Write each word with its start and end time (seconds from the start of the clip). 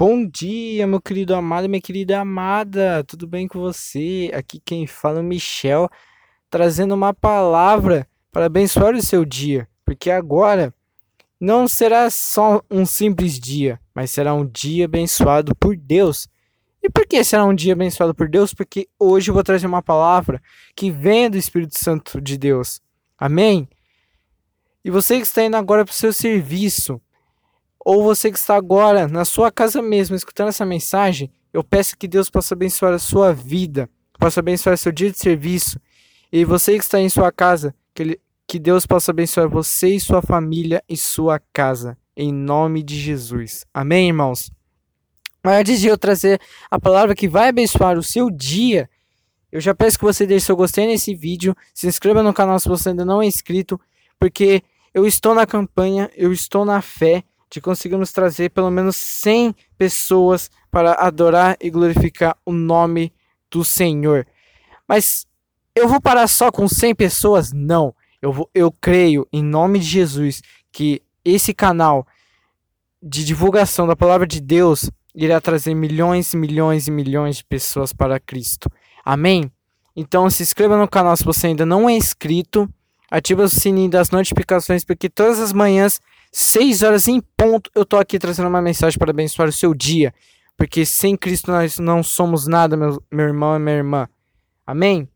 Bom 0.00 0.24
dia, 0.24 0.86
meu 0.86 1.00
querido 1.00 1.34
amado, 1.34 1.68
minha 1.68 1.80
querida 1.80 2.20
amada, 2.20 3.02
tudo 3.02 3.26
bem 3.26 3.48
com 3.48 3.58
você? 3.58 4.30
Aqui 4.32 4.62
quem 4.64 4.86
fala 4.86 5.18
é 5.18 5.20
o 5.20 5.24
Michel, 5.24 5.90
trazendo 6.48 6.94
uma 6.94 7.12
palavra 7.12 8.06
para 8.30 8.46
abençoar 8.46 8.94
o 8.94 9.02
seu 9.02 9.24
dia, 9.24 9.68
porque 9.84 10.08
agora 10.08 10.72
não 11.40 11.66
será 11.66 12.08
só 12.10 12.62
um 12.70 12.86
simples 12.86 13.40
dia, 13.40 13.80
mas 13.92 14.12
será 14.12 14.34
um 14.34 14.46
dia 14.46 14.84
abençoado 14.84 15.52
por 15.56 15.76
Deus. 15.76 16.28
E 16.80 16.88
por 16.88 17.04
que 17.04 17.24
será 17.24 17.44
um 17.44 17.54
dia 17.54 17.72
abençoado 17.72 18.14
por 18.14 18.28
Deus? 18.28 18.54
Porque 18.54 18.88
hoje 19.00 19.32
eu 19.32 19.34
vou 19.34 19.42
trazer 19.42 19.66
uma 19.66 19.82
palavra 19.82 20.40
que 20.76 20.92
vem 20.92 21.28
do 21.28 21.36
Espírito 21.36 21.76
Santo 21.76 22.20
de 22.20 22.38
Deus. 22.38 22.80
Amém? 23.18 23.68
E 24.84 24.92
você 24.92 25.16
que 25.16 25.22
está 25.22 25.42
indo 25.42 25.56
agora 25.56 25.84
para 25.84 25.90
o 25.90 25.94
seu 25.94 26.12
serviço, 26.12 27.00
ou 27.88 28.02
você 28.02 28.30
que 28.30 28.36
está 28.36 28.54
agora 28.54 29.08
na 29.08 29.24
sua 29.24 29.50
casa 29.50 29.80
mesmo 29.80 30.14
escutando 30.14 30.48
essa 30.48 30.66
mensagem, 30.66 31.32
eu 31.54 31.64
peço 31.64 31.96
que 31.96 32.06
Deus 32.06 32.28
possa 32.28 32.52
abençoar 32.52 32.92
a 32.92 32.98
sua 32.98 33.32
vida, 33.32 33.88
possa 34.18 34.40
abençoar 34.40 34.76
seu 34.76 34.92
dia 34.92 35.10
de 35.10 35.16
serviço. 35.16 35.80
E 36.30 36.44
você 36.44 36.76
que 36.76 36.84
está 36.84 37.00
em 37.00 37.08
sua 37.08 37.32
casa, 37.32 37.74
que, 37.94 38.02
ele, 38.02 38.20
que 38.46 38.58
Deus 38.58 38.84
possa 38.84 39.10
abençoar 39.10 39.48
você 39.48 39.94
e 39.94 40.00
sua 40.00 40.20
família 40.20 40.84
e 40.86 40.98
sua 40.98 41.40
casa. 41.50 41.96
Em 42.14 42.30
nome 42.30 42.82
de 42.82 42.94
Jesus. 42.94 43.64
Amém, 43.72 44.08
irmãos? 44.08 44.50
Mas 45.42 45.60
antes 45.60 45.80
de 45.80 45.86
eu 45.86 45.96
trazer 45.96 46.38
a 46.70 46.78
palavra 46.78 47.14
que 47.14 47.26
vai 47.26 47.48
abençoar 47.48 47.96
o 47.96 48.02
seu 48.02 48.30
dia, 48.30 48.86
eu 49.50 49.62
já 49.62 49.74
peço 49.74 49.98
que 49.98 50.04
você 50.04 50.26
deixe 50.26 50.44
seu 50.44 50.56
gostei 50.56 50.86
nesse 50.86 51.14
vídeo, 51.14 51.56
se 51.72 51.86
inscreva 51.86 52.22
no 52.22 52.34
canal 52.34 52.60
se 52.60 52.68
você 52.68 52.90
ainda 52.90 53.06
não 53.06 53.22
é 53.22 53.26
inscrito, 53.26 53.80
porque 54.18 54.62
eu 54.92 55.06
estou 55.06 55.34
na 55.34 55.46
campanha, 55.46 56.10
eu 56.14 56.30
estou 56.34 56.66
na 56.66 56.82
fé 56.82 57.24
de 57.50 57.60
conseguirmos 57.60 58.12
trazer 58.12 58.50
pelo 58.50 58.70
menos 58.70 58.96
100 58.96 59.54
pessoas 59.76 60.50
para 60.70 60.92
adorar 60.94 61.56
e 61.60 61.70
glorificar 61.70 62.36
o 62.44 62.52
nome 62.52 63.12
do 63.50 63.64
Senhor. 63.64 64.26
Mas 64.86 65.26
eu 65.74 65.88
vou 65.88 66.00
parar 66.00 66.26
só 66.26 66.50
com 66.50 66.68
100 66.68 66.94
pessoas? 66.94 67.52
Não. 67.52 67.94
Eu, 68.20 68.32
vou, 68.32 68.50
eu 68.54 68.72
creio, 68.72 69.26
em 69.32 69.42
nome 69.42 69.78
de 69.78 69.86
Jesus, 69.86 70.42
que 70.72 71.00
esse 71.24 71.54
canal 71.54 72.06
de 73.02 73.24
divulgação 73.24 73.86
da 73.86 73.94
palavra 73.94 74.26
de 74.26 74.40
Deus 74.40 74.90
irá 75.14 75.40
trazer 75.40 75.74
milhões 75.74 76.32
e 76.32 76.36
milhões 76.36 76.86
e 76.86 76.90
milhões 76.90 77.38
de 77.38 77.44
pessoas 77.44 77.92
para 77.92 78.20
Cristo. 78.20 78.68
Amém? 79.04 79.50
Então 79.94 80.28
se 80.30 80.42
inscreva 80.42 80.76
no 80.76 80.88
canal 80.88 81.16
se 81.16 81.24
você 81.24 81.48
ainda 81.48 81.66
não 81.66 81.88
é 81.88 81.92
inscrito. 81.92 82.68
Ative 83.10 83.42
o 83.42 83.48
sininho 83.48 83.90
das 83.90 84.10
notificações, 84.10 84.84
porque 84.84 85.08
todas 85.08 85.40
as 85.40 85.52
manhãs 85.52 86.00
6 86.32 86.82
horas 86.82 87.08
em 87.08 87.20
ponto, 87.36 87.70
eu 87.74 87.84
tô 87.84 87.96
aqui 87.96 88.18
trazendo 88.18 88.48
uma 88.48 88.60
mensagem 88.60 88.98
para 88.98 89.10
abençoar 89.10 89.48
o 89.48 89.52
seu 89.52 89.74
dia. 89.74 90.12
Porque 90.56 90.84
sem 90.84 91.16
Cristo 91.16 91.50
nós 91.50 91.78
não 91.78 92.02
somos 92.02 92.46
nada, 92.46 92.76
meu, 92.76 93.02
meu 93.10 93.26
irmão 93.26 93.56
e 93.56 93.58
minha 93.58 93.76
irmã. 93.76 94.08
Amém? 94.66 95.08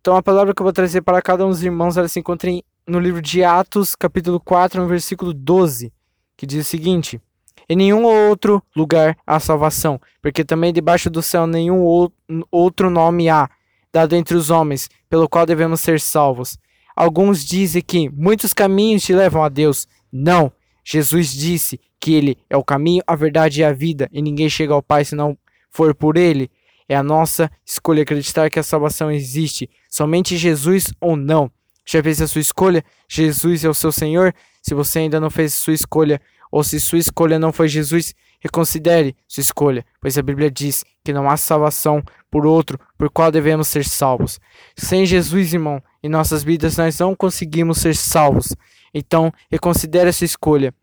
Então 0.00 0.16
a 0.16 0.22
palavra 0.22 0.52
que 0.52 0.60
eu 0.60 0.64
vou 0.64 0.72
trazer 0.72 1.00
para 1.00 1.22
cada 1.22 1.46
um 1.46 1.48
dos 1.48 1.62
irmãos, 1.62 1.96
ela 1.96 2.08
se 2.08 2.18
encontra 2.18 2.50
no 2.86 2.98
livro 2.98 3.22
de 3.22 3.42
Atos, 3.42 3.94
capítulo 3.94 4.38
4, 4.38 4.82
no 4.82 4.88
versículo 4.88 5.32
12, 5.32 5.92
que 6.36 6.44
diz 6.44 6.66
o 6.66 6.68
seguinte: 6.68 7.18
Em 7.66 7.76
nenhum 7.76 8.04
outro 8.04 8.62
lugar 8.76 9.16
há 9.26 9.40
salvação, 9.40 9.98
porque 10.20 10.44
também 10.44 10.72
debaixo 10.72 11.08
do 11.08 11.22
céu 11.22 11.46
nenhum 11.46 11.82
outro 12.50 12.90
nome 12.90 13.30
há, 13.30 13.48
dado 13.90 14.14
entre 14.14 14.36
os 14.36 14.50
homens, 14.50 14.90
pelo 15.08 15.28
qual 15.28 15.46
devemos 15.46 15.80
ser 15.80 15.98
salvos. 15.98 16.58
Alguns 16.94 17.44
dizem 17.44 17.82
que 17.82 18.08
muitos 18.08 18.54
caminhos 18.54 19.02
te 19.02 19.12
levam 19.12 19.42
a 19.42 19.48
Deus, 19.48 19.88
não. 20.12 20.52
Jesus 20.84 21.32
disse 21.32 21.80
que 21.98 22.12
ele 22.12 22.38
é 22.48 22.56
o 22.56 22.62
caminho, 22.62 23.02
a 23.06 23.16
verdade 23.16 23.60
e 23.60 23.64
a 23.64 23.72
vida, 23.72 24.08
e 24.12 24.20
ninguém 24.20 24.48
chega 24.48 24.74
ao 24.74 24.82
Pai 24.82 25.04
se 25.04 25.14
não 25.14 25.36
for 25.70 25.94
por 25.94 26.16
ele. 26.16 26.50
É 26.88 26.94
a 26.94 27.02
nossa 27.02 27.50
escolha 27.64 28.02
acreditar 28.02 28.50
que 28.50 28.58
a 28.58 28.62
salvação 28.62 29.10
existe, 29.10 29.70
somente 29.88 30.36
Jesus 30.36 30.92
ou 31.00 31.16
não. 31.16 31.50
Já 31.86 32.02
fez 32.02 32.20
a 32.20 32.26
sua 32.26 32.40
escolha? 32.40 32.84
Jesus 33.08 33.64
é 33.64 33.68
o 33.68 33.74
seu 33.74 33.90
Senhor? 33.90 34.34
Se 34.62 34.74
você 34.74 35.00
ainda 35.00 35.18
não 35.18 35.30
fez 35.30 35.54
a 35.54 35.56
sua 35.56 35.74
escolha, 35.74 36.20
ou 36.50 36.62
se 36.62 36.78
sua 36.78 36.98
escolha 36.98 37.38
não 37.38 37.52
foi 37.52 37.68
Jesus, 37.68 38.14
reconsidere 38.40 39.16
sua 39.26 39.40
escolha, 39.40 39.84
pois 40.00 40.16
a 40.16 40.22
Bíblia 40.22 40.50
diz 40.50 40.84
que 41.02 41.12
não 41.12 41.28
há 41.28 41.36
salvação 41.36 42.02
por 42.34 42.46
outro 42.46 42.80
por 42.98 43.08
qual 43.08 43.30
devemos 43.30 43.68
ser 43.68 43.84
salvos. 43.84 44.40
Sem 44.76 45.06
Jesus, 45.06 45.54
irmão, 45.54 45.80
em 46.02 46.08
nossas 46.08 46.42
vidas 46.42 46.76
nós 46.76 46.98
não 46.98 47.14
conseguimos 47.14 47.78
ser 47.78 47.94
salvos. 47.94 48.48
Então, 48.92 49.32
reconsidere 49.48 50.08
essa 50.08 50.24
escolha. 50.24 50.74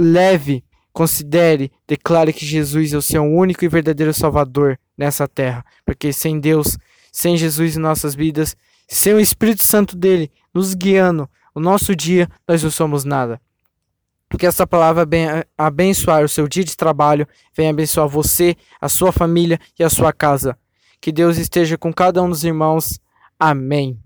Leve, 0.00 0.62
considere, 0.92 1.72
declare 1.88 2.32
que 2.32 2.46
Jesus 2.46 2.92
é 2.92 2.96
o 2.96 3.02
seu 3.02 3.24
único 3.24 3.64
e 3.64 3.68
verdadeiro 3.68 4.14
Salvador 4.14 4.78
nessa 4.96 5.26
terra. 5.26 5.64
Porque 5.84 6.12
sem 6.12 6.38
Deus, 6.38 6.78
sem 7.10 7.36
Jesus 7.36 7.76
em 7.76 7.80
nossas 7.80 8.14
vidas, 8.14 8.56
sem 8.86 9.12
o 9.12 9.18
Espírito 9.18 9.64
Santo 9.64 9.96
dele 9.96 10.30
nos 10.54 10.72
guiando 10.72 11.28
o 11.52 11.58
nosso 11.58 11.96
dia, 11.96 12.28
nós 12.46 12.62
não 12.62 12.70
somos 12.70 13.04
nada. 13.04 13.40
Que 14.36 14.46
essa 14.46 14.66
palavra 14.66 15.06
venha 15.06 15.46
abençoar 15.56 16.24
o 16.24 16.28
seu 16.28 16.46
dia 16.46 16.64
de 16.64 16.76
trabalho, 16.76 17.26
venha 17.54 17.70
abençoar 17.70 18.08
você, 18.08 18.56
a 18.80 18.88
sua 18.88 19.12
família 19.12 19.58
e 19.78 19.84
a 19.84 19.90
sua 19.90 20.12
casa. 20.12 20.56
Que 21.00 21.12
Deus 21.12 21.38
esteja 21.38 21.78
com 21.78 21.92
cada 21.92 22.22
um 22.22 22.28
dos 22.28 22.44
irmãos. 22.44 23.00
Amém. 23.38 24.05